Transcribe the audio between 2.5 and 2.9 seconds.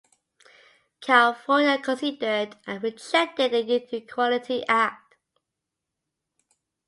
and